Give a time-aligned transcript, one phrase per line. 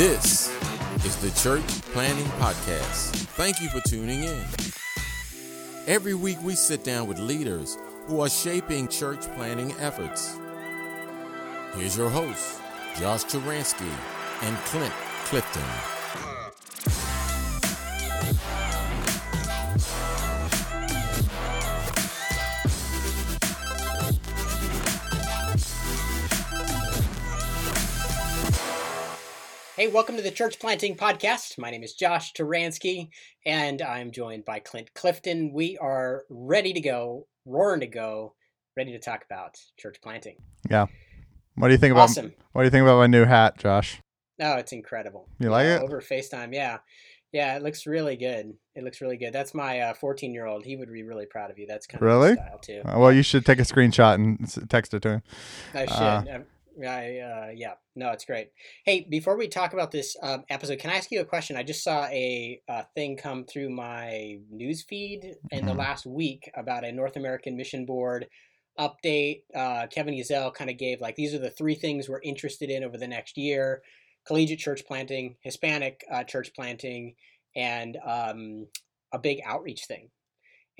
[0.00, 0.48] This
[1.04, 3.10] is the Church Planting Podcast.
[3.36, 4.46] Thank you for tuning in.
[5.86, 7.76] Every week we sit down with leaders
[8.06, 10.38] who are shaping church planting efforts.
[11.74, 12.58] Here's your hosts,
[12.98, 13.92] Josh Taransky
[14.40, 14.94] and Clint
[15.26, 15.99] Clifton.
[29.80, 31.56] Hey, welcome to the Church Planting Podcast.
[31.56, 33.08] My name is Josh Taransky,
[33.46, 35.54] and I'm joined by Clint Clifton.
[35.54, 38.34] We are ready to go, roaring to go,
[38.76, 40.36] ready to talk about church planting.
[40.68, 40.84] Yeah.
[41.54, 42.34] What do you think about Awesome.
[42.52, 44.02] What do you think about my new hat, Josh?
[44.38, 45.30] Oh, it's incredible.
[45.38, 45.82] You like Yeah, it?
[45.84, 46.80] Over FaceTime, yeah.
[47.32, 48.52] Yeah, it looks really good.
[48.74, 49.32] It looks really good.
[49.32, 50.66] That's my 14 year old.
[50.66, 51.66] He would be really proud of you.
[51.66, 52.34] That's kind of Really?
[52.34, 52.82] style, too.
[52.84, 55.22] Uh, well, you should take a screenshot and text it to him.
[55.72, 56.28] I should.
[56.28, 56.38] Uh,
[56.86, 58.50] I, uh, yeah, no, it's great.
[58.84, 61.56] Hey, before we talk about this um, episode, can I ask you a question?
[61.56, 65.78] I just saw a, uh thing come through my news feed in the Mhm.
[65.78, 68.28] last week about a North American Mission Board
[68.78, 69.42] update.
[69.54, 72.84] Uh, Kevin Ezell kind of gave like these are the three things we're interested in
[72.84, 73.82] over the next year:
[74.26, 77.16] collegiate church planting, Hispanic uh, church planting,
[77.56, 78.68] and um,
[79.12, 80.10] a big outreach thing.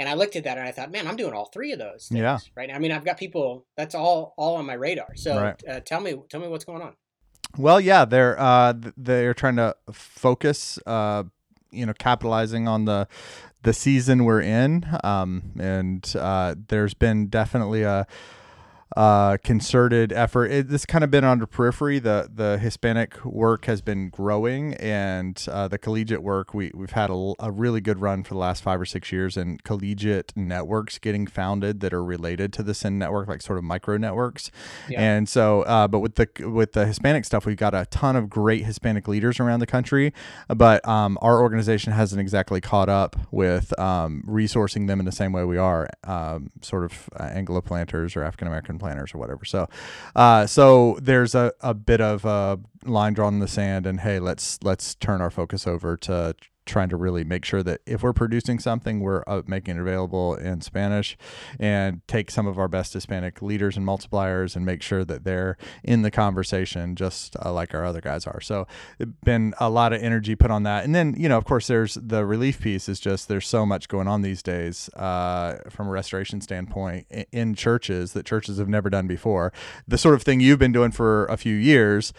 [0.00, 2.08] And I looked at that and I thought, man, I'm doing all three of those
[2.08, 2.38] things, Yeah.
[2.56, 2.70] right?
[2.74, 5.14] I mean, I've got people that's all all on my radar.
[5.14, 5.62] So Right.
[5.68, 6.94] uh, tell me, tell me what's going on.
[7.58, 11.24] Well, yeah, they're uh, they're trying to focus, uh,
[11.70, 13.08] you know, capitalizing on the
[13.62, 18.06] the season we're in, um, and uh, there's been definitely a.
[18.96, 20.46] Uh, concerted effort.
[20.46, 22.00] It, this kind of been on the periphery.
[22.00, 27.08] The the Hispanic work has been growing, and uh, the collegiate work we we've had
[27.08, 30.98] a, a really good run for the last five or six years, and collegiate networks
[30.98, 34.50] getting founded that are related to the Send network, like sort of micro networks.
[34.88, 35.00] Yeah.
[35.00, 38.28] And so, uh, but with the with the Hispanic stuff, we've got a ton of
[38.28, 40.12] great Hispanic leaders around the country,
[40.48, 45.30] but um, our organization hasn't exactly caught up with um, resourcing them in the same
[45.30, 49.44] way we are um, sort of uh, Anglo planters or African American planters or whatever.
[49.44, 49.68] So,
[50.16, 54.18] uh, so there's a, a bit of a line drawn in the sand, and hey,
[54.18, 56.34] let's let's turn our focus over to
[56.70, 60.34] trying to really make sure that if we're producing something, we're uh, making it available
[60.34, 61.18] in Spanish
[61.58, 65.56] and take some of our best Hispanic leaders and multipliers and make sure that they're
[65.82, 68.40] in the conversation just uh, like our other guys are.
[68.40, 68.66] So,
[69.24, 70.84] been a lot of energy put on that.
[70.84, 73.88] And then, you know, of course, there's the relief piece is just there's so much
[73.88, 78.88] going on these days uh, from a restoration standpoint in churches that churches have never
[78.88, 79.52] done before.
[79.88, 82.12] The sort of thing you've been doing for a few years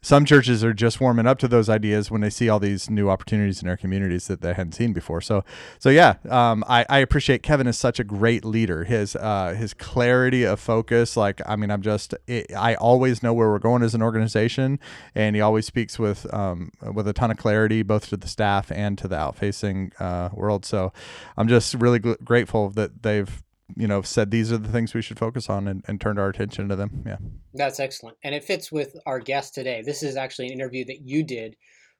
[0.00, 3.10] some churches are just warming up to those ideas when they see all these new
[3.10, 5.20] opportunities in their communities that they hadn't seen before.
[5.20, 5.44] So,
[5.78, 8.84] so yeah, um, I, I appreciate Kevin is such a great leader.
[8.84, 13.32] His uh, his clarity of focus, like I mean, I'm just it, I always know
[13.32, 14.78] where we're going as an organization,
[15.14, 18.70] and he always speaks with um, with a ton of clarity, both to the staff
[18.70, 20.64] and to the outfacing uh, world.
[20.64, 20.92] So,
[21.36, 23.42] I'm just really gl- grateful that they've
[23.76, 26.28] you know said these are the things we should focus on and, and turned our
[26.28, 27.02] attention to them.
[27.06, 27.18] Yeah.
[27.54, 29.82] That's excellent, and it fits with our guest today.
[29.84, 31.56] This is actually an interview that you did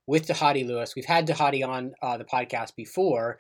[0.07, 0.95] with Dhati Lewis.
[0.97, 3.39] We've had Dhati on uh, the podcast before,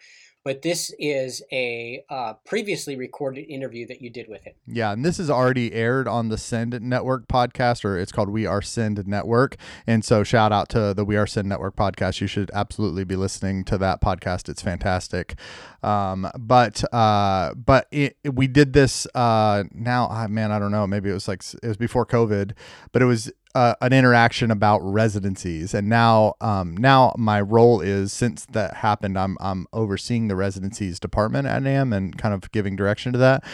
[0.49, 4.55] but this is a uh, previously recorded interview that you did with him.
[4.67, 8.47] Yeah, and this is already aired on the Send Network podcast, or it's called We
[8.47, 9.59] Are Send Network.
[9.87, 12.23] And so, shout out to the We Are Send Network podcast.
[12.23, 14.49] You should absolutely be listening to that podcast.
[14.49, 15.35] It's fantastic.
[15.83, 20.09] Um, but uh, but it, we did this uh, now.
[20.11, 20.87] ah, man, I don't know.
[20.87, 22.53] Maybe it was like it was before COVID,
[22.93, 25.75] but it was uh, an interaction about residencies.
[25.75, 31.01] And now um, now my role is since that happened, I'm I'm overseeing the residencies
[31.01, 33.45] department at NAM and kind of giving direction to that.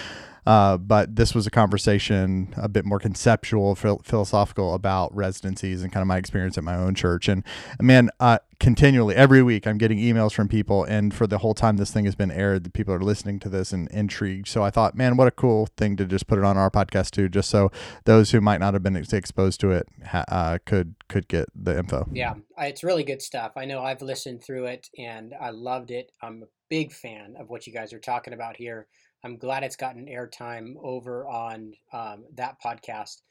[0.46, 5.92] Uh, but this was a conversation a bit more conceptual, phil- philosophical about residencies and
[5.92, 7.28] kind of my experience at my own church.
[7.28, 7.42] And
[7.80, 11.76] man, uh, continually every week I'm getting emails from people, and for the whole time
[11.76, 14.48] this thing has been aired, the people are listening to this and intrigued.
[14.48, 17.10] So I thought, man, what a cool thing to just put it on our podcast
[17.10, 17.70] too, just so
[18.04, 21.78] those who might not have been ex- exposed to it uh, could could get the
[21.78, 22.06] info.
[22.12, 23.52] Yeah, it's really good stuff.
[23.56, 26.12] I know I've listened through it and I loved it.
[26.22, 28.86] I'm a big fan of what you guys are talking about here.
[29.24, 33.22] I'm glad it's gotten airtime over on um, that podcast,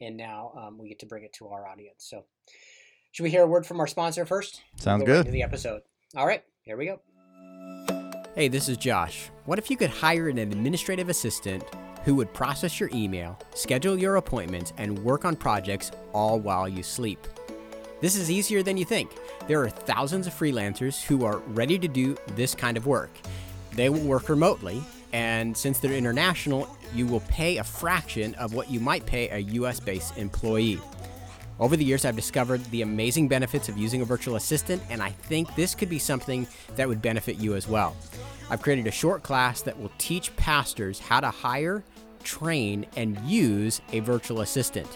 [0.00, 2.04] and now um, we get to bring it to our audience.
[2.08, 2.24] So,
[3.10, 4.62] should we hear a word from our sponsor first?
[4.76, 5.18] Sounds Go right good.
[5.26, 5.82] into the episode.
[6.16, 7.00] All right, here we go.
[8.36, 9.28] Hey, this is Josh.
[9.44, 11.64] What if you could hire an administrative assistant
[12.04, 16.84] who would process your email, schedule your appointments, and work on projects all while you
[16.84, 17.26] sleep?
[18.00, 19.10] This is easier than you think.
[19.48, 23.10] There are thousands of freelancers who are ready to do this kind of work.
[23.72, 28.70] They will work remotely, and since they're international, you will pay a fraction of what
[28.70, 30.80] you might pay a US based employee.
[31.58, 35.10] Over the years, I've discovered the amazing benefits of using a virtual assistant, and I
[35.10, 36.46] think this could be something
[36.76, 37.94] that would benefit you as well.
[38.48, 41.84] I've created a short class that will teach pastors how to hire,
[42.24, 44.88] train, and use a virtual assistant.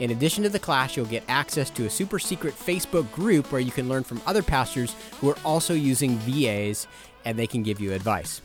[0.00, 3.60] In addition to the class, you'll get access to a super secret Facebook group where
[3.60, 6.86] you can learn from other pastors who are also using VAs
[7.24, 8.42] and they can give you advice.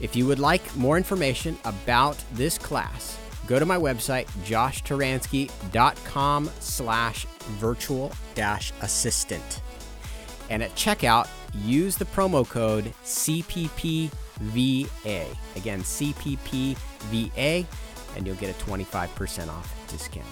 [0.00, 7.26] If you would like more information about this class, go to my website, joshtaransky.com slash
[7.58, 9.60] virtual dash assistant.
[10.50, 14.10] And at checkout, use the promo code CPPVA.
[15.56, 17.66] Again, CPPVA,
[18.16, 20.26] and you'll get a 25% off discount.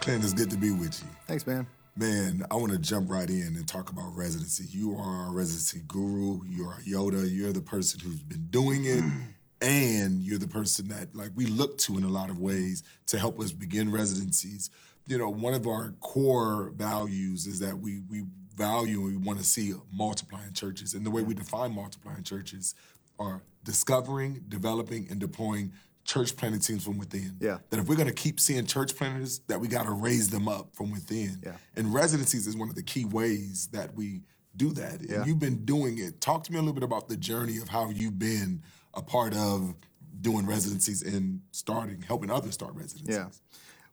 [0.00, 1.08] Clint, it's good to be with you.
[1.26, 1.66] Thanks, man.
[1.96, 4.64] Man, I want to jump right in and talk about residency.
[4.68, 6.40] You are a residency guru.
[6.44, 7.24] You're our Yoda.
[7.30, 8.98] You're the person who's been doing it.
[9.04, 9.22] Mm.
[9.62, 13.18] and you're the person that like we look to in a lot of ways to
[13.18, 14.70] help us begin residencies.
[15.06, 18.24] You know, one of our core values is that we we
[18.56, 20.94] value and we want to see multiplying churches.
[20.94, 22.74] And the way we define multiplying churches
[23.20, 25.72] are discovering, developing, and deploying
[26.04, 27.36] church planting teams from within.
[27.40, 27.58] Yeah.
[27.70, 30.48] That if we're going to keep seeing church planters, that we got to raise them
[30.48, 31.40] up from within.
[31.44, 31.52] Yeah.
[31.76, 34.22] And residencies is one of the key ways that we
[34.56, 35.00] do that.
[35.00, 35.16] Yeah.
[35.16, 36.20] And you've been doing it.
[36.20, 38.62] Talk to me a little bit about the journey of how you've been
[38.92, 39.74] a part of
[40.20, 43.16] doing residencies and starting, helping others start residencies.
[43.16, 43.28] Yeah.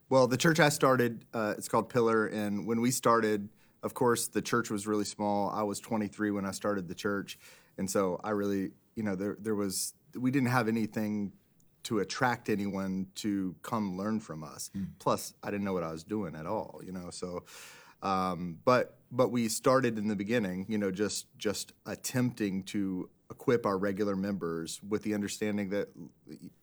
[0.09, 3.49] Well, the church I started, uh, it's called Pillar, and when we started,
[3.81, 5.49] of course, the church was really small.
[5.49, 7.39] I was 23 when I started the church,
[7.77, 11.31] and so I really, you know, there there was we didn't have anything
[11.83, 14.69] to attract anyone to come learn from us.
[14.99, 17.09] Plus, I didn't know what I was doing at all, you know.
[17.11, 17.43] So,
[18.01, 23.65] um, but but we started in the beginning, you know, just just attempting to equip
[23.65, 25.89] our regular members with the understanding that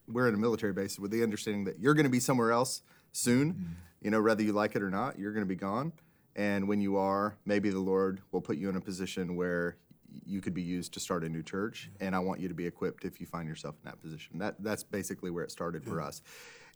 [0.06, 2.82] we're in a military base, with the understanding that you're going to be somewhere else
[3.12, 5.92] soon, you know, whether you like it or not, you're going to be gone.
[6.36, 9.76] And when you are, maybe the Lord will put you in a position where
[10.24, 11.90] you could be used to start a new church.
[12.00, 14.38] And I want you to be equipped if you find yourself in that position.
[14.38, 16.22] That that's basically where it started for us.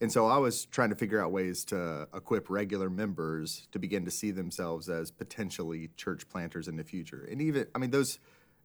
[0.01, 4.05] And so I was trying to figure out ways to equip regular members to begin
[4.05, 7.29] to see themselves as potentially church planters in the future.
[7.31, 8.19] And even, I mean, those,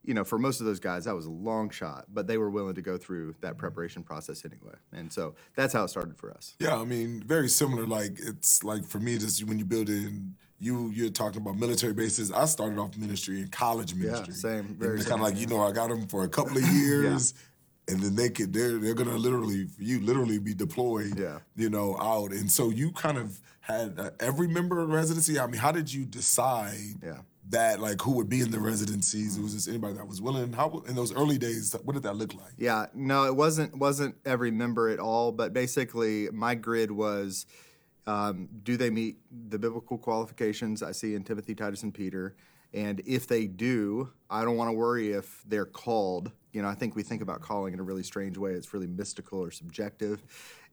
[0.04, 2.50] you know, for most of those guys, that was a long shot, but they were
[2.50, 3.60] willing to go through that mm-hmm.
[3.60, 4.78] preparation process anyway.
[4.92, 6.56] And so that's how it started for us.
[6.60, 7.86] Yeah, I mean, very similar.
[7.86, 11.94] Like it's like for me, just when you build in, you you're talking about military
[11.94, 12.32] bases.
[12.32, 14.26] I started off ministry in college ministry.
[14.30, 16.64] Yeah, same, very kind of like you know, I got them for a couple of
[16.74, 17.34] years,
[17.88, 21.18] and then they could they're they're gonna literally you literally be deployed.
[21.18, 21.40] Yeah.
[21.56, 22.32] you know, out.
[22.32, 25.40] And so you kind of had uh, every member of residency.
[25.40, 26.96] I mean, how did you decide?
[27.04, 27.20] Yeah.
[27.50, 29.38] That like who would be in the residencies?
[29.38, 30.52] It was this anybody that was willing?
[30.52, 31.74] How in those early days?
[31.86, 32.52] What did that look like?
[32.58, 37.46] Yeah, no, it wasn't wasn't every member at all, but basically my grid was
[38.08, 39.18] um, do they meet
[39.50, 42.36] the biblical qualifications I see in Timothy, Titus, and Peter?
[42.74, 46.32] And if they do, I don't want to worry if they're called.
[46.52, 48.52] You know, I think we think about calling in a really strange way.
[48.54, 50.24] It's really mystical or subjective.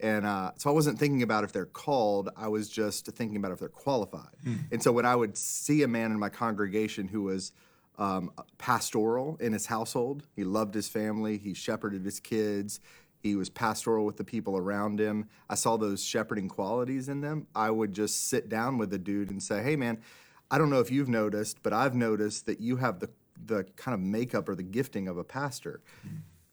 [0.00, 3.52] And uh, so I wasn't thinking about if they're called, I was just thinking about
[3.52, 4.34] if they're qualified.
[4.72, 7.52] And so when I would see a man in my congregation who was
[7.98, 10.26] um, pastoral in his household.
[10.34, 11.38] He loved his family.
[11.38, 12.80] He shepherded his kids.
[13.24, 15.30] He was pastoral with the people around him.
[15.48, 17.46] I saw those shepherding qualities in them.
[17.54, 19.98] I would just sit down with the dude and say, "Hey, man,
[20.50, 23.08] I don't know if you've noticed, but I've noticed that you have the
[23.46, 25.80] the kind of makeup or the gifting of a pastor.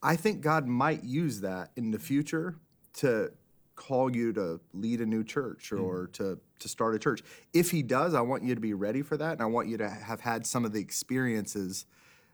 [0.02, 2.56] I think God might use that in the future
[2.94, 3.32] to
[3.76, 7.22] call you to lead a new church or to to start a church.
[7.52, 9.76] If he does, I want you to be ready for that, and I want you
[9.76, 11.84] to have had some of the experiences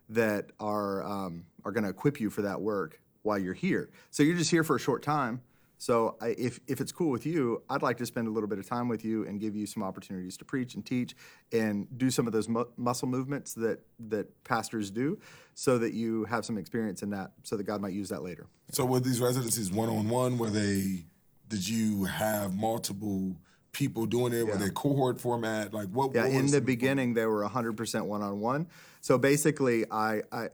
[0.08, 3.90] that are um, are going to equip you for that work while you're here.
[4.10, 5.42] So you're just here for a short time.
[5.80, 8.58] So I, if if it's cool with you, I'd like to spend a little bit
[8.58, 11.14] of time with you and give you some opportunities to preach and teach
[11.52, 15.20] and do some of those mu- muscle movements that that pastors do,
[15.54, 18.46] so that you have some experience in that, so that God might use that later.
[18.72, 20.36] So were these residencies one on one?
[20.36, 21.04] Were they?
[21.48, 23.36] Did you have multiple
[23.72, 24.44] people doing it?
[24.44, 24.56] Were Yeah.
[24.58, 25.72] they cohort format?
[25.72, 26.14] Like what?
[26.14, 28.66] Yeah, what in the beginning, they were 100% one on one.
[29.00, 30.48] So basically, I, I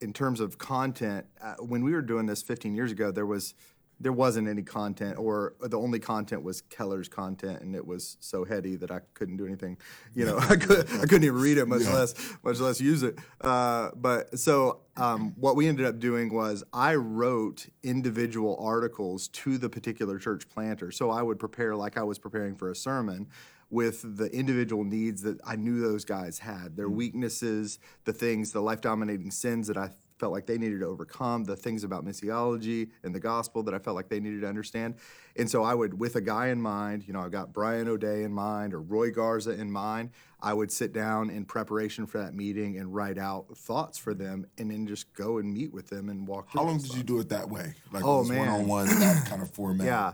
[0.00, 3.54] in terms of content, uh, when we were doing this 15 years ago, there was
[4.00, 8.44] there wasn't any content, or the only content was Keller's content, and it was so
[8.44, 9.76] heady that I couldn't do anything.
[10.14, 13.18] You know, I, could, I couldn't even read it, much less much less use it.
[13.40, 19.58] Uh, but so um, what we ended up doing was I wrote individual articles to
[19.58, 20.90] the particular church planter.
[20.90, 23.28] So I would prepare like I was preparing for a sermon
[23.70, 28.60] with the individual needs that I knew those guys had, their weaknesses, the things, the
[28.60, 29.90] life dominating sins that I
[30.20, 33.78] felt like they needed to overcome, the things about missiology and the gospel that I
[33.78, 34.94] felt like they needed to understand.
[35.34, 38.22] And so I would, with a guy in mind, you know, I've got Brian O'Day
[38.22, 40.10] in mind or Roy Garza in mind,
[40.42, 44.46] I would sit down in preparation for that meeting and write out thoughts for them
[44.58, 47.18] and then just go and meet with them and walk How long did you do
[47.20, 47.74] it that way?
[47.90, 48.38] Like Oh, it was man.
[48.40, 49.86] one-on-one, that kind of format.
[49.86, 50.12] Yeah,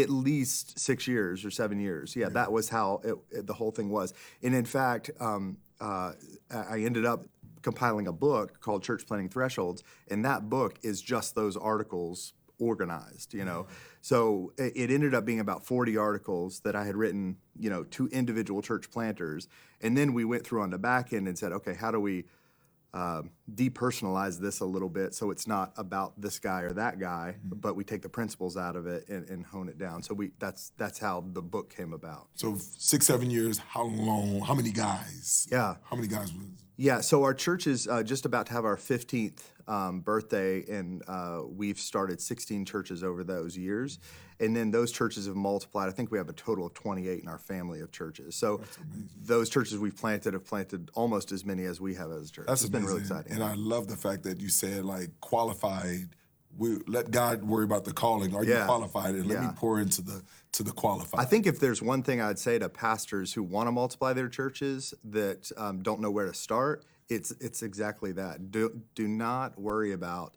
[0.00, 2.16] at least six years or seven years.
[2.16, 4.14] Yeah, that was how it, it- the whole thing was.
[4.42, 6.12] And in fact, um, uh,
[6.50, 7.24] I ended up
[7.64, 13.34] compiling a book called Church Planting Thresholds, and that book is just those articles organized.
[13.34, 13.66] You know,
[14.00, 17.38] so it, ended up being about forty articles that I had written.
[17.58, 19.48] You know, to individual church planters,
[19.80, 22.24] and then we went through on the back end and said, okay, how do we
[22.94, 27.34] um, depersonalize this a little bit so it's not about this guy or that guy,
[27.42, 30.00] but we take the principles out of it and, and hone it down.
[30.02, 32.28] So we that's that's how the book came about.
[32.36, 33.58] So six, seven years.
[33.58, 34.40] How long?
[34.42, 35.48] How many guys?
[35.50, 35.74] Yeah.
[35.82, 36.63] How many guys was?
[36.76, 41.02] Yeah, so our church is uh, just about to have our 15th um, birthday, and
[41.06, 43.98] uh, we've started 16 churches over those years.
[44.40, 45.88] And then those churches have multiplied.
[45.88, 48.34] I think we have a total of 28 in our family of churches.
[48.34, 48.60] So
[49.24, 52.46] those churches we've planted have planted almost as many as we have as a church.
[52.48, 53.32] That's it's been really exciting.
[53.32, 56.08] And I love the fact that you said like qualified.
[56.56, 58.34] We let God worry about the calling.
[58.34, 59.14] Are you qualified?
[59.14, 61.20] And let me pour into the to the qualified.
[61.20, 64.28] I think if there's one thing I'd say to pastors who want to multiply their
[64.28, 68.50] churches that um, don't know where to start, it's it's exactly that.
[68.50, 70.34] Do do not worry about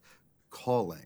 [0.50, 1.06] calling.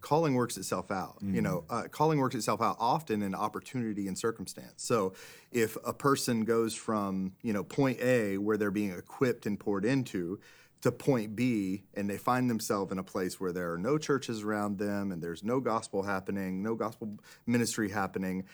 [0.00, 1.16] Calling works itself out.
[1.20, 4.84] You know, uh, calling works itself out often in opportunity and circumstance.
[4.84, 5.14] So,
[5.50, 9.84] if a person goes from you know point A where they're being equipped and poured
[9.84, 10.38] into
[10.82, 14.42] to point B and they find themselves in a place where there are no churches
[14.42, 18.44] around them and there's no gospel happening, no gospel ministry happening,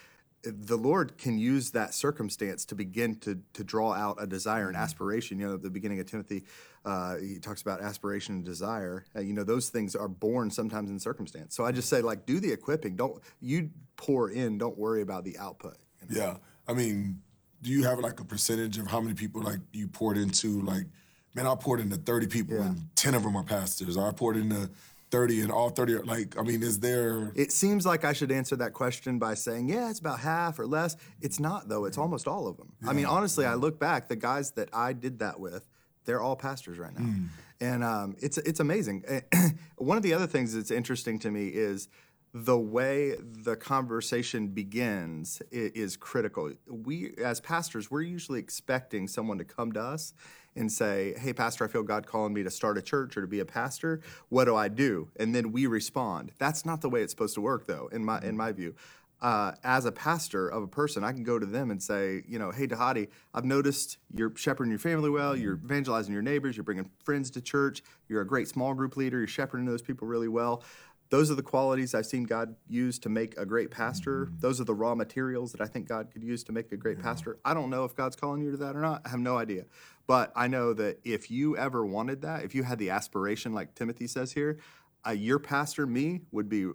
[0.45, 4.77] the Lord can use that circumstance to begin to to draw out a desire and
[4.77, 5.39] aspiration.
[5.39, 6.45] You know, at the beginning of Timothy,
[6.85, 9.05] uh, he talks about aspiration and desire.
[9.15, 11.55] Uh, you know, those things are born sometimes in circumstance.
[11.55, 12.97] So I just say, like, do the equipping.
[12.97, 14.59] Don't you pour in.
[14.59, 15.77] Don't worry about the output.
[16.09, 16.27] you know?
[16.27, 16.37] Yeah.
[16.67, 17.21] I mean,
[17.63, 20.61] do you have like a percentage of how many people like you poured into?
[20.63, 20.87] Like,
[21.35, 23.97] man, I poured into 30 people and 10 of them are pastors.
[23.97, 24.71] I poured into
[25.11, 27.33] 30 and all 30 are like, I mean, is there.
[27.35, 30.67] It seems like I should answer that question by saying, yeah, it's about half or
[30.67, 30.97] less.
[31.21, 31.85] It's not, though.
[31.85, 32.73] It's almost all of them.
[32.87, 35.69] I mean, honestly, I look back, the guys that I did that with,
[36.05, 37.15] they're all pastors right now.
[37.61, 39.05] And um, it's, it's amazing.
[39.77, 41.89] One of the other things that's interesting to me is
[42.35, 46.53] the way the conversation begins is critical.
[46.67, 50.15] We, as pastors, we're usually expecting someone to come to us
[50.57, 53.27] and say, Hey, Pastor, I feel God calling me to start a church or to
[53.27, 54.01] be a pastor.
[54.29, 55.09] What do I do?
[55.19, 56.33] And then we respond.
[56.39, 58.75] That's not the way it's supposed to work, though, in my, in my view.
[59.23, 62.41] Uh, as a pastor of a person, I can go to them and say, you
[62.41, 66.65] know, hey, Dhati, I've noticed you're shepherding your family well, you're evangelizing your neighbors, you're
[66.65, 70.27] bringing friends to church, you're a great small group leader, you're shepherding those people really
[70.27, 70.65] well.
[71.13, 74.31] Those are the qualities I've seen God use to make a great pastor.
[74.41, 77.03] Those are the raw materials that I think God could use to make a great
[77.03, 77.39] pastor.
[77.45, 79.03] I don't know if God's calling you to that or not.
[79.05, 79.67] I have no idea.
[80.07, 83.75] But I know that if you ever wanted that, if you had the aspiration, like
[83.75, 84.59] Timothy says here,
[85.07, 86.71] uh, your pastor, me, would be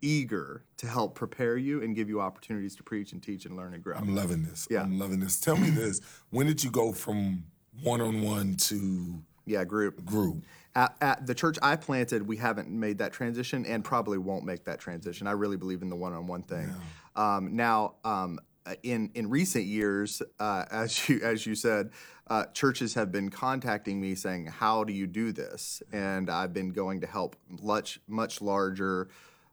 [0.00, 3.74] eager to help prepare you and give you opportunities to preach and teach and learn
[3.74, 3.94] and grow.
[3.94, 4.66] I'm loving this.
[4.70, 4.84] Yeah.
[4.84, 5.38] I'm loving this.
[5.38, 6.00] Tell me this.
[6.30, 7.44] When did you go from
[7.82, 10.04] one on one to Yeah, group.
[10.04, 10.44] group?
[10.74, 14.64] At, at the church I planted, we haven't made that transition and probably won't make
[14.64, 15.26] that transition.
[15.26, 16.68] I really believe in the one-on-one thing.
[17.14, 18.38] Um, now, um,
[18.82, 21.90] in in recent years, uh, as you as you said,
[22.26, 26.72] uh, churches have been contacting me saying, "How do you do this?" And I've been
[26.72, 29.08] going to help much much larger.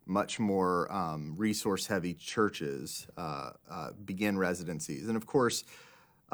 [0.05, 5.63] Much more um, resource-heavy churches uh, uh, begin residencies, and of course,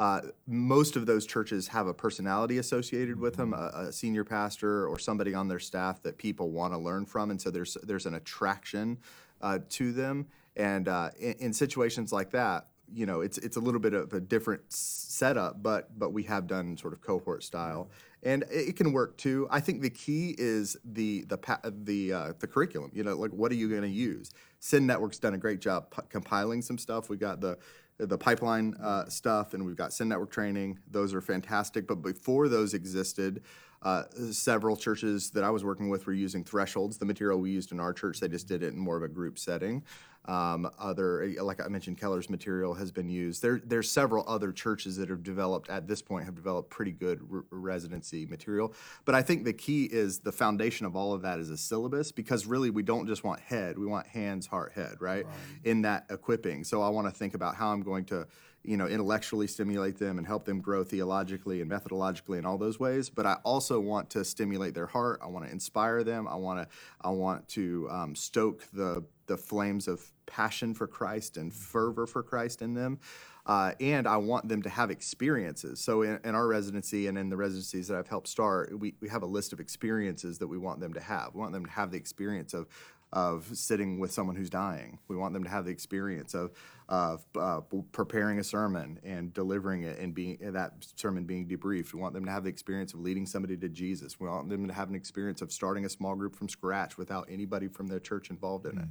[0.00, 4.88] uh, most of those churches have a personality associated with them, a, a senior pastor
[4.88, 8.06] or somebody on their staff that people want to learn from, and so there's there's
[8.06, 8.96] an attraction
[9.42, 10.26] uh, to them.
[10.56, 14.14] And uh, in, in situations like that, you know, it's it's a little bit of
[14.14, 17.90] a different setup, but but we have done sort of cohort style,
[18.22, 19.48] and it, it can work too.
[19.50, 22.90] I think the key is the the pa- the uh, the curriculum.
[22.94, 24.32] You know, like what are you going to use?
[24.60, 27.10] Send Network's done a great job p- compiling some stuff.
[27.10, 27.58] We got the
[28.06, 30.78] the pipeline uh, stuff, and we've got Send Network training.
[30.90, 31.86] Those are fantastic.
[31.86, 33.42] But before those existed,
[33.82, 36.98] uh, several churches that I was working with were using thresholds.
[36.98, 39.08] The material we used in our church, they just did it in more of a
[39.08, 39.82] group setting.
[40.26, 43.42] Um, other, like I mentioned, Keller's material has been used.
[43.42, 47.20] There, there's several other churches that have developed at this point have developed pretty good
[47.32, 48.74] r- residency material.
[49.04, 52.12] But I think the key is the foundation of all of that is a syllabus
[52.12, 55.26] because really we don't just want head, we want hands, heart, head, right?
[55.64, 56.64] In that equipping.
[56.64, 58.26] So I want to think about how I'm going to
[58.62, 62.78] you know, intellectually stimulate them and help them grow theologically and methodologically in all those
[62.78, 63.08] ways.
[63.08, 65.20] But I also want to stimulate their heart.
[65.22, 66.28] I want to inspire them.
[66.28, 71.36] I want to I want to um, stoke the the flames of passion for Christ
[71.36, 72.98] and fervor for Christ in them.
[73.46, 75.80] Uh, and I want them to have experiences.
[75.80, 79.08] So in, in, our residency and in the residencies that I've helped start, we, we
[79.08, 81.30] have a list of experiences that we want them to have.
[81.34, 82.66] We want them to have the experience of
[83.12, 84.98] of sitting with someone who's dying.
[85.08, 86.52] We want them to have the experience of,
[86.88, 91.92] of uh, preparing a sermon and delivering it and being that sermon being debriefed.
[91.92, 94.20] We want them to have the experience of leading somebody to Jesus.
[94.20, 97.26] We want them to have an experience of starting a small group from scratch without
[97.28, 98.88] anybody from their church involved in it.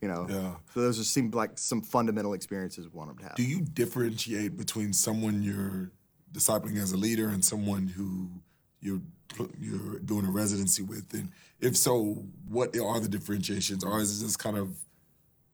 [0.00, 0.54] You know, yeah.
[0.74, 3.36] so those just seem like some fundamental experiences we want them to have.
[3.36, 5.92] Do you differentiate between someone you're
[6.32, 8.28] discipling as a leader and someone who
[8.80, 9.02] you're
[9.60, 11.14] you're doing a residency with?
[11.14, 11.30] And
[11.62, 13.84] if so, what are the differentiations?
[13.84, 14.76] Or is it just kind of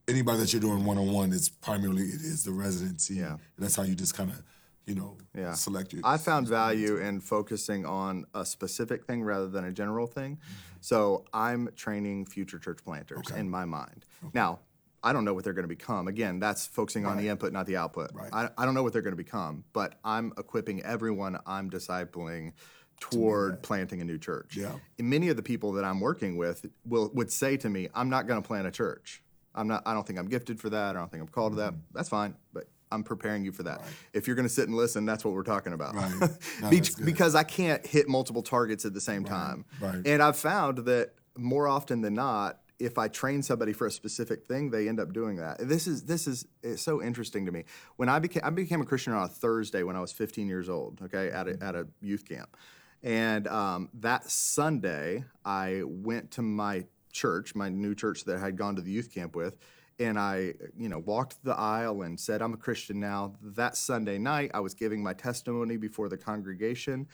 [0.09, 1.33] anybody that you're doing one on one?
[1.33, 3.33] It's primarily it is the residency, yeah.
[3.33, 4.43] and that's how you just kind of
[4.87, 5.53] you know yeah.
[5.53, 6.03] select your.
[6.05, 10.37] I found value in focusing on a specific thing rather than a general thing.
[10.37, 10.77] Mm-hmm.
[10.81, 13.39] So I'm training future church planters okay.
[13.39, 14.07] in my mind.
[14.25, 14.31] Okay.
[14.35, 14.61] Now
[15.03, 16.09] I don't know what they're going to become.
[16.09, 17.13] Again, that's focusing right.
[17.13, 18.11] on the input, not the output.
[18.15, 18.31] Right.
[18.33, 22.53] I, I don't know what they're going to become, but I'm equipping everyone I'm discipling
[23.01, 24.57] toward planting a new church.
[24.57, 24.73] Yeah.
[24.99, 28.11] And many of the people that I'm working with will would say to me, "I'm
[28.11, 29.23] not going to plant a church.
[29.55, 29.83] I'm not.
[29.87, 30.97] I don't think I'm gifted for that.
[30.97, 31.61] I don't think I'm called mm-hmm.
[31.61, 31.73] to that.
[31.73, 31.95] Mm-hmm.
[31.95, 33.81] That's fine, but." I'm preparing you for that.
[33.81, 33.89] Right.
[34.15, 35.95] If you're going to sit and listen, that's what we're talking about.
[35.95, 36.31] Right.
[36.63, 39.31] No, Be- because I can't hit multiple targets at the same right.
[39.31, 39.65] time.
[39.79, 40.07] Right.
[40.07, 44.45] And I've found that more often than not, if I train somebody for a specific
[44.45, 45.59] thing, they end up doing that.
[45.61, 47.65] This is this is so interesting to me.
[47.97, 50.69] When I became I became a Christian on a Thursday when I was 15 years
[50.69, 51.01] old.
[51.03, 52.57] Okay, at a, at a youth camp,
[53.03, 58.57] and um, that Sunday, I went to my church, my new church that I had
[58.57, 59.57] gone to the youth camp with,
[59.99, 63.35] and I, you know, walked the aisle and said, I'm a Christian now.
[63.43, 67.09] That Sunday night, I was giving my testimony before the congregation.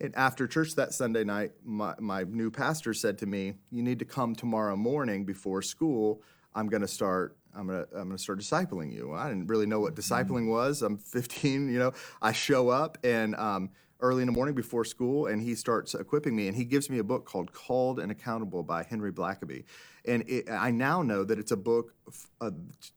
[0.00, 3.98] And after church that Sunday night, my, my new pastor said to me, You need
[3.98, 6.22] to come tomorrow morning before school.
[6.54, 9.12] I'm going to start I'm gonna I'm gonna start discipling you.
[9.12, 10.82] I didn't really know what discipling was.
[10.82, 11.92] I'm 15, you know.
[12.22, 13.70] I show up and um,
[14.00, 16.48] early in the morning before school, and he starts equipping me.
[16.48, 19.64] And he gives me a book called Called and Accountable by Henry Blackaby.
[20.04, 21.94] And it, I now know that it's a book
[22.40, 22.50] uh,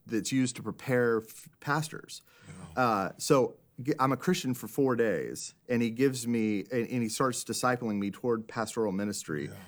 [0.06, 2.22] that's used to prepare f- pastors.
[2.48, 2.82] Yeah.
[2.82, 3.56] Uh, so
[3.98, 7.98] I'm a Christian for four days, and he gives me, and, and he starts discipling
[7.98, 9.46] me toward pastoral ministry.
[9.46, 9.58] Yeah.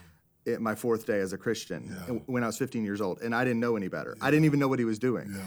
[0.54, 2.14] At my fourth day as a Christian yeah.
[2.26, 4.16] when I was 15 years old, and I didn't know any better.
[4.20, 5.34] I didn't even know what he was doing.
[5.34, 5.42] Yeah.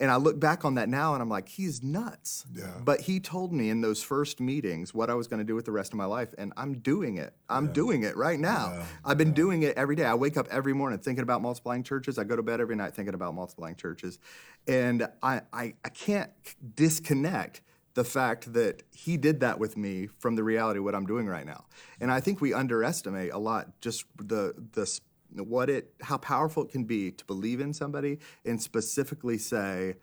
[0.00, 2.46] And I look back on that now and I'm like, he's nuts.
[2.54, 2.72] Yeah.
[2.84, 5.64] But he told me in those first meetings what I was going to do with
[5.64, 6.34] the rest of my life.
[6.38, 7.34] And I'm doing it.
[7.48, 7.72] I'm yeah.
[7.72, 8.72] doing it right now.
[8.74, 8.84] Yeah.
[9.04, 10.04] I've been doing it every day.
[10.04, 12.18] I wake up every morning thinking about multiplying churches.
[12.18, 14.18] I go to bed every night thinking about multiplying churches.
[14.66, 16.30] And I, I, I can't
[16.76, 17.62] disconnect
[17.94, 21.26] the fact that he did that with me from the reality of what I'm doing
[21.26, 21.64] right now.
[22.00, 24.86] And I think we underestimate a lot just the, the
[25.34, 29.94] what it how powerful it can be to believe in somebody and specifically say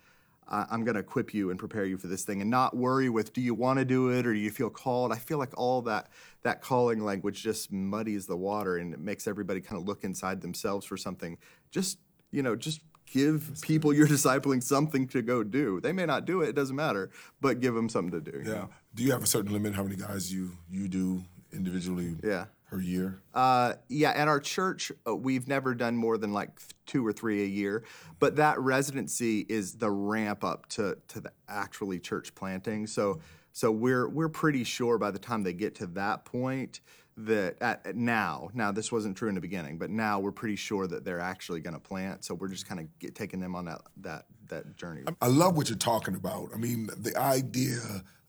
[0.48, 3.34] I'm going to equip you and prepare you for this thing and not worry with
[3.34, 5.12] do you want to do it or do you feel called?
[5.12, 6.10] I feel like all that
[6.44, 10.42] that calling language just muddies the water and it makes everybody kind of look inside
[10.42, 11.38] themselves for something.
[11.72, 11.98] Just
[12.32, 15.80] you know just give people you're discipling something to go do.
[15.82, 17.10] They may not do it it doesn't matter
[17.42, 18.54] but give them something to do yeah.
[18.54, 18.70] know?
[18.94, 22.16] do you have a certain limit how many guys you you do individually?
[22.24, 23.22] Yeah per year?
[23.34, 26.50] Uh, yeah, at our church, uh, we've never done more than like
[26.86, 27.84] two or three a year.
[28.20, 32.88] But that residency is the ramp up to to the actually church planting.
[32.88, 33.20] So
[33.52, 36.82] so we're we're pretty sure by the time they get to that point
[37.18, 40.58] that at, at now now this wasn't true in the beginning, but now we're pretty
[40.58, 42.26] sure that they're actually going to plant.
[42.26, 45.04] So we're just kind of taking them on that that that journey.
[45.22, 46.50] I love what you're talking about.
[46.54, 47.80] I mean, the idea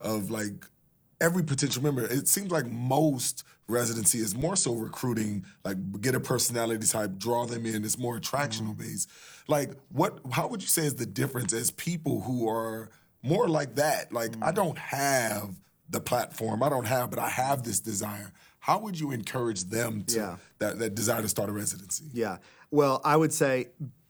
[0.01, 0.66] of like
[1.20, 2.05] every potential member.
[2.05, 7.46] It seems like most residency is more so recruiting, like get a personality type, draw
[7.46, 7.85] them in.
[7.85, 8.83] It's more attractional mm-hmm.
[8.83, 9.11] based.
[9.48, 10.18] Like, what?
[10.33, 12.90] How would you say is the difference as people who are
[13.22, 14.12] more like that?
[14.12, 14.44] Like, mm-hmm.
[14.44, 15.57] I don't have
[15.88, 18.33] the platform, I don't have, but I have this desire.
[18.59, 20.37] How would you encourage them to yeah.
[20.59, 22.07] that, that desire to start a residency?
[22.12, 22.38] Yeah.
[22.72, 23.68] Well, I would say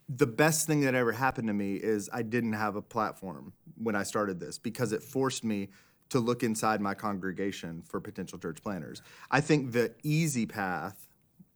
[0.09, 3.95] the best thing that ever happened to me is I didn't have a platform when
[3.95, 5.69] I started this because it forced me
[6.11, 9.03] to look inside my congregation for potential church planters.
[9.31, 11.09] I think the easy path,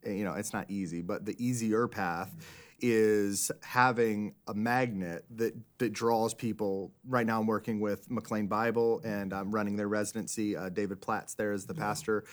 [0.04, 2.34] eh, you know, it's not easy, but the easier path
[2.82, 6.92] is having a magnet that that draws people.
[7.06, 10.56] Right now, I'm working with McLean Bible, and I'm running their residency.
[10.56, 12.24] Uh, David Platt's there as the pastor.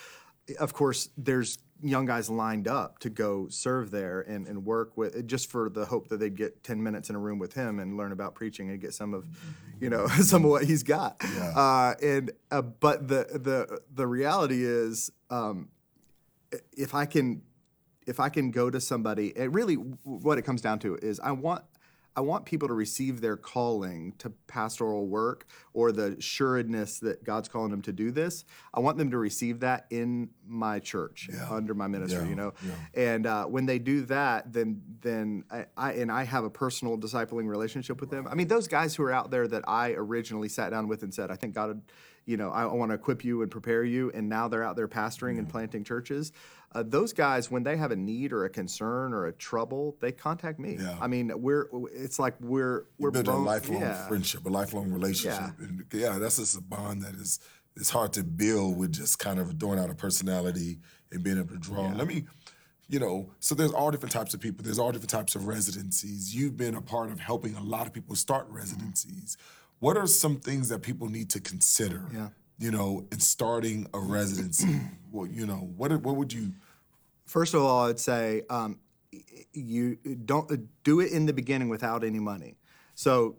[0.60, 5.28] Of course, there's young guys lined up to go serve there and, and work with
[5.28, 7.98] just for the hope that they'd get 10 minutes in a room with him and
[7.98, 9.28] learn about preaching and get some of
[9.80, 11.50] you know some of what he's got Yeah.
[11.56, 15.70] uh, and uh, but the the the reality is um,
[16.76, 17.42] if I can
[18.08, 21.32] if I can go to somebody, it really what it comes down to is I
[21.32, 21.64] want
[22.18, 27.48] I want people to receive their calling to pastoral work or the sureness that God's
[27.48, 28.44] calling them to do this.
[28.74, 31.48] I want them to receive that in my church Yeah.
[31.52, 32.54] under my ministry, Yeah, you know.
[32.66, 32.74] yeah.
[33.14, 36.98] And uh, when they do that, then then I, I and I have a personal
[36.98, 38.28] discipling relationship with them.
[38.28, 41.14] I mean, those guys who are out there that I originally sat down with and
[41.14, 41.82] said, I think God would,
[42.28, 44.88] you know, I want to equip you and prepare you, and now they're out there
[44.88, 46.34] pastoring and planting churches.
[46.74, 50.12] Uh, those guys, when they have a need or a concern or a trouble, they
[50.12, 50.78] contact me.
[50.78, 50.98] Yeah.
[51.00, 54.08] I mean, we're it's like we're we're build a lifelong yeah.
[54.08, 55.40] friendship, a lifelong relationship.
[55.58, 55.66] Yeah.
[55.66, 57.40] And yeah, that's just a bond that is
[57.78, 60.80] it's hard to build with just kind of throwing out a personality
[61.12, 61.88] and being able to draw.
[61.94, 62.26] Let me,
[62.90, 64.64] you know, so there's all different types of people.
[64.64, 66.36] There's all different types of residencies.
[66.36, 69.38] You've been a part of helping a lot of people start residencies.
[69.80, 72.04] What are some things that people need to consider?
[72.14, 72.30] Yeah.
[72.60, 74.80] You know, in starting a residency.
[75.12, 76.54] well, you know, what what would you?
[77.26, 78.80] First of all, I'd say um,
[79.54, 82.58] you don't do it in the beginning without any money.
[82.96, 83.36] So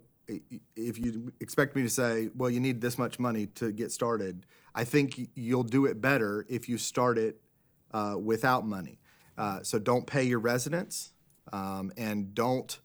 [0.77, 4.45] if you expect me to say, well, you need this much money to get started,
[4.75, 7.41] I think you'll do it better if you start it
[7.93, 9.01] uh, without money.
[9.37, 11.13] Uh, so don't pay your residents
[11.53, 12.79] um, and don't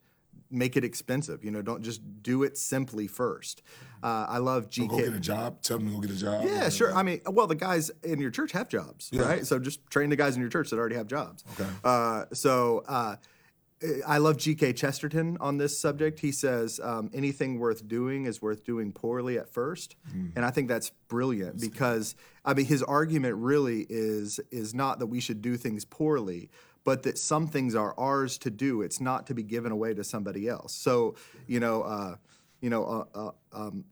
[0.54, 1.44] make it expensive.
[1.44, 3.62] You know, don't just do it simply first.
[4.02, 4.90] Uh, I love GK.
[4.90, 5.62] Go get a job.
[5.62, 6.46] Tell them to go get a job.
[6.46, 6.94] Yeah, sure.
[6.94, 9.46] I mean, well, the guys in your church have jobs, right?
[9.46, 11.44] So just train the guys in your church that already have jobs.
[11.54, 11.70] Okay.
[11.84, 13.16] Uh, so uh,
[14.08, 14.74] I love G.K.
[14.74, 16.20] Chesterton on this subject.
[16.20, 19.96] He says um, anything worth doing is worth doing poorly at first,
[20.36, 25.08] and I think that's brilliant because I mean his argument really is is not that
[25.08, 26.50] we should do things poorly,
[26.84, 28.82] but that some things are ours to do.
[28.82, 30.74] It's not to be given away to somebody else.
[30.74, 31.16] So
[31.48, 32.16] you know, uh,
[32.62, 33.86] you know, uh, uh, um,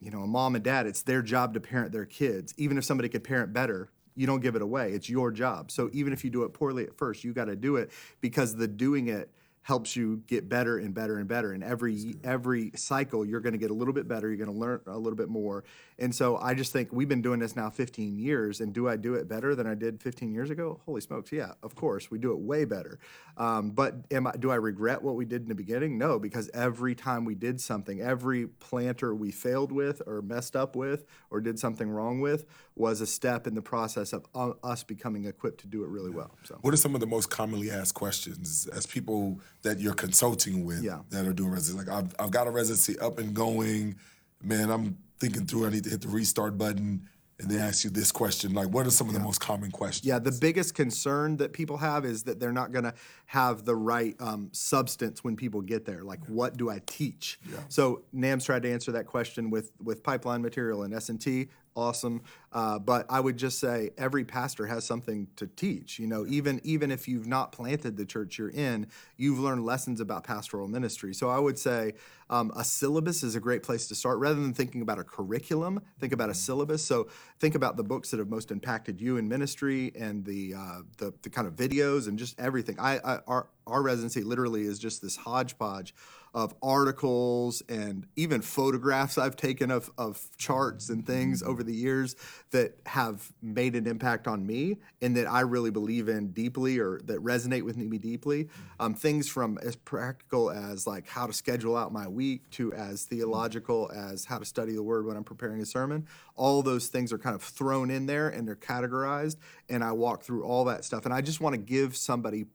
[0.00, 2.54] you know, a mom and dad, it's their job to parent their kids.
[2.56, 4.92] Even if somebody could parent better, you don't give it away.
[4.92, 5.70] It's your job.
[5.70, 8.56] So even if you do it poorly at first, you got to do it because
[8.56, 9.30] the doing it
[9.66, 11.50] helps you get better and better and better.
[11.50, 14.28] And every every cycle, you're going to get a little bit better.
[14.28, 15.64] You're going to learn a little bit more.
[15.98, 18.60] And so I just think we've been doing this now 15 years.
[18.60, 20.80] And do I do it better than I did 15 years ago?
[20.86, 23.00] Holy smokes, yeah, of course, we do it way better.
[23.36, 25.98] Um, but am I, do I regret what we did in the beginning?
[25.98, 30.76] No, because every time we did something, every planter we failed with or messed up
[30.76, 32.46] with or did something wrong with
[32.76, 36.10] was a step in the process of uh, us becoming equipped to do it really
[36.10, 36.30] well.
[36.44, 36.58] So.
[36.60, 40.82] What are some of the most commonly asked questions as people that you're consulting with
[40.82, 41.00] Yeah.
[41.08, 41.88] that are doing residency?
[41.90, 43.96] Like, I've, I've got a residency up and going.
[44.42, 47.08] Man, I'm thinking through, I need to hit the restart button.
[47.38, 48.54] And they ask you this question.
[48.54, 50.06] Like, what are some of the most common questions?
[50.06, 52.94] Yeah, the biggest concern that people have is that they're not going to
[53.26, 56.02] have the right um, substance when people get there.
[56.02, 57.38] Like, what do I teach?
[57.50, 57.58] yeah.
[57.68, 61.48] So NAM's tried to answer that question with with pipeline material and S and T.
[61.76, 65.98] Awesome, uh, but I would just say every pastor has something to teach.
[65.98, 68.86] You know, even even if you've not planted the church you're in,
[69.18, 71.12] you've learned lessons about pastoral ministry.
[71.12, 71.92] So I would say
[72.30, 74.18] um, a syllabus is a great place to start.
[74.18, 76.82] Rather than thinking about a curriculum, think about a syllabus.
[76.82, 77.08] So
[77.40, 81.12] think about the books that have most impacted you in ministry and the uh, the,
[81.20, 82.80] the kind of videos and just everything.
[82.80, 85.94] I, I our our residency literally is just this hodgepodge
[86.36, 92.14] of articles and even photographs I've taken of, of charts and things over the years
[92.50, 97.00] that have made an impact on me and that I really believe in deeply or
[97.04, 98.50] that resonate with me deeply.
[98.78, 103.04] Um, things from as practical as like how to schedule out my week to as
[103.04, 106.06] theological as how to study the word when I'm preparing a sermon.
[106.34, 109.36] All those things are kind of thrown in there and they're categorized
[109.68, 111.04] and I walk through all that stuff.
[111.04, 112.46] And I just want to give somebody,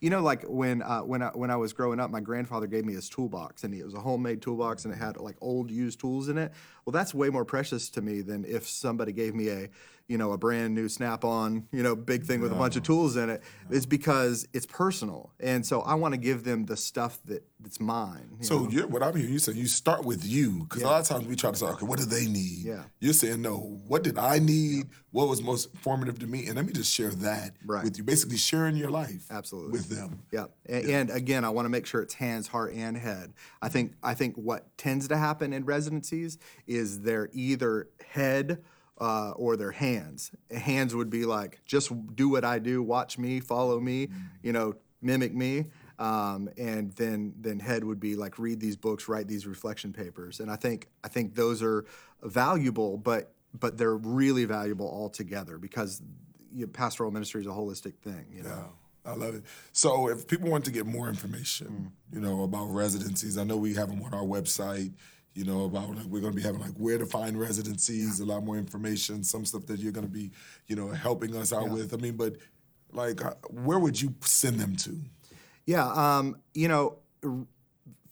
[0.00, 2.84] you know, like when uh, when I, when I was growing up, my grandfather gave
[2.84, 6.00] me his toolbox, and it was a homemade toolbox, and it had like old used
[6.00, 6.52] tools in it.
[6.84, 9.68] Well, that's way more precious to me than if somebody gave me a,
[10.08, 13.16] you know, a brand new Snap-on, you know, big thing with a bunch of tools
[13.16, 13.42] in it.
[13.70, 17.80] It's because it's personal, and so I want to give them the stuff that that's
[17.80, 18.36] mine.
[18.38, 18.70] you So know?
[18.70, 21.26] you're, what I'm hearing you say, you start with you because a lot of times
[21.26, 22.64] we try to say, okay, what do they need?
[22.64, 22.82] Yeah.
[23.00, 24.86] You're saying, no, what did I need?
[25.10, 26.46] What was most formative to me?
[26.46, 27.82] And let me just share that Right.
[27.82, 28.04] with you.
[28.04, 29.72] Basically, sharing your life Absolutely.
[29.72, 30.20] with them.
[30.30, 30.44] Yeah.
[30.66, 33.32] And, and again, I want to make sure it's hands, heart, and head.
[33.62, 38.62] I think I think what tends to happen in residencies is they're either head
[38.98, 40.32] uh, or their hands.
[40.50, 44.08] Hands would be like, just do what I do, watch me, follow me,
[44.42, 45.66] you know, mimic me.
[45.98, 50.40] Um, and then then head would be like read these books, write these reflection papers.
[50.40, 51.84] And I think I think those are
[52.22, 56.02] valuable, but but they're really valuable altogether because
[56.52, 58.26] you, pastoral ministry is a holistic thing.
[58.30, 58.48] You know.
[59.06, 59.44] Yeah, I love it.
[59.72, 63.74] So if people want to get more information, you know, about residencies, I know we
[63.74, 64.92] have them on our website.
[65.36, 68.24] You know about like we're going to be having like where to find residencies, a
[68.24, 70.30] lot more information, some stuff that you're going to be,
[70.66, 71.92] you know, helping us out with.
[71.92, 72.36] I mean, but
[72.92, 74.98] like, uh, where would you send them to?
[75.66, 76.98] Yeah, um, you know,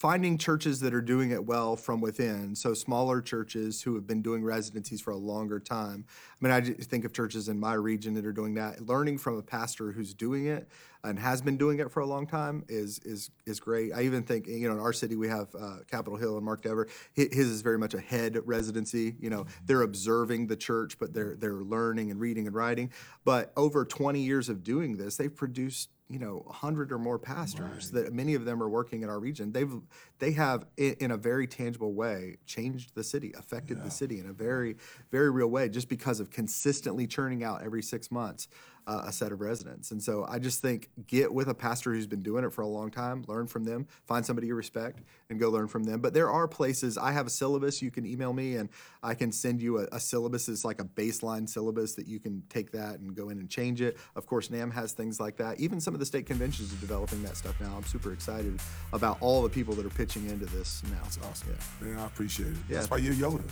[0.04, 2.54] finding churches that are doing it well from within.
[2.54, 6.04] So smaller churches who have been doing residencies for a longer time.
[6.10, 8.86] I mean, I think of churches in my region that are doing that.
[8.86, 10.68] Learning from a pastor who's doing it
[11.04, 13.92] and has been doing it for a long time is is is great.
[13.94, 16.60] I even think you know in our city we have uh, Capitol Hill and Mark
[16.60, 16.86] Dever.
[17.14, 19.16] His is very much a head residency.
[19.18, 22.90] You know, they're observing the church, but they're they're learning and reading and writing.
[23.24, 27.90] But over 20 years of doing this, they've produced you know 100 or more pastors
[27.90, 29.52] that many of them are working in our region.
[29.52, 29.72] They've
[30.18, 34.32] they have in a very tangible way changed the city affected the city in a
[34.32, 34.76] very
[35.10, 38.48] very real way just because of consistently churning out every six months
[38.86, 39.90] uh, a set of residents.
[39.90, 42.66] And so i just think get with a pastor who's been doing it for a
[42.66, 46.00] long time learn from them find somebody you respect and go learn from them.
[46.00, 48.68] But there are places i have a syllabus you can email me and
[49.02, 50.48] i can send you a, a syllabus.
[50.48, 53.80] It's like a baseline syllabus that you can take that and go in and change
[53.80, 53.96] it.
[54.16, 55.60] Of course nam has things like that.
[55.60, 57.74] Even some of the state conventions are developing that stuff now.
[57.76, 58.60] I'm super excited
[58.92, 61.00] about all the people that are pitching into this now.
[61.06, 61.56] It's awesome.
[61.80, 62.56] Man, I appreciate it.
[62.68, 62.76] Yeah.
[62.76, 63.42] That's why you're Yoda.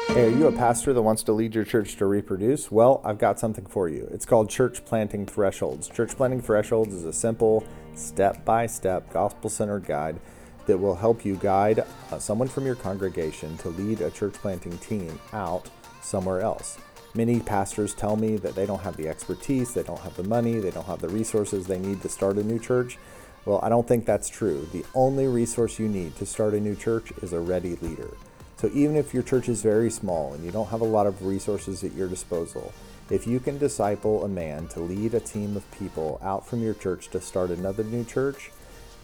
[0.08, 2.72] Hey, are you a pastor that wants to lead your church to reproduce?
[2.72, 4.08] Well, I've got something for you.
[4.10, 5.86] It's called Church Planting Thresholds.
[5.86, 7.62] Church Planting Thresholds is a simple,
[7.94, 10.18] step by step, gospel centered guide
[10.66, 14.78] that will help you guide uh, someone from your congregation to lead a church planting
[14.78, 15.68] team out
[16.00, 16.78] somewhere else.
[17.14, 20.58] Many pastors tell me that they don't have the expertise, they don't have the money,
[20.58, 22.98] they don't have the resources they need to start a new church.
[23.44, 24.68] Well, I don't think that's true.
[24.72, 28.10] The only resource you need to start a new church is a ready leader.
[28.58, 31.24] So even if your church is very small and you don't have a lot of
[31.24, 32.72] resources at your disposal,
[33.08, 36.74] if you can disciple a man to lead a team of people out from your
[36.74, 38.50] church to start another new church,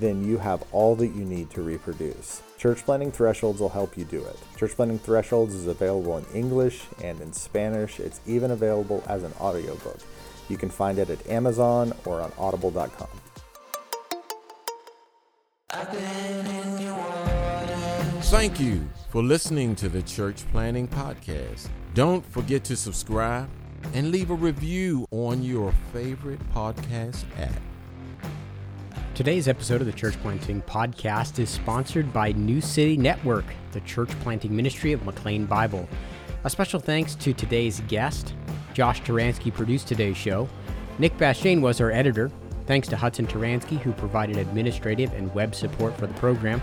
[0.00, 2.42] then you have all that you need to reproduce.
[2.58, 4.36] Church Planting Thresholds will help you do it.
[4.58, 8.00] Church Planting Thresholds is available in English and in Spanish.
[8.00, 10.00] It's even available as an audiobook.
[10.48, 13.23] You can find it at Amazon or on audible.com.
[18.34, 21.68] Thank you for listening to the Church Planting Podcast.
[21.94, 23.48] Don't forget to subscribe
[23.94, 27.62] and leave a review on your favorite podcast app.
[29.14, 34.10] Today's episode of the Church Planting Podcast is sponsored by New City Network, the church
[34.18, 35.88] planting ministry of McLean Bible.
[36.42, 38.34] A special thanks to today's guest.
[38.74, 40.48] Josh Taransky produced today's show.
[40.98, 42.32] Nick Bashane was our editor.
[42.66, 46.60] Thanks to Hudson Taransky, who provided administrative and web support for the program.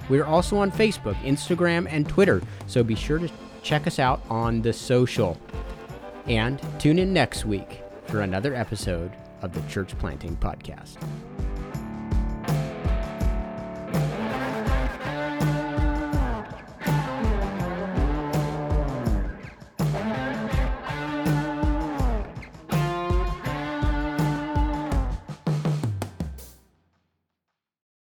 [0.10, 3.29] We are also on Facebook, Instagram, and Twitter, so be sure to
[3.63, 5.38] check us out on the social.
[6.27, 9.12] And tune in next week for another episode
[9.43, 10.97] of the Church Planting Podcast.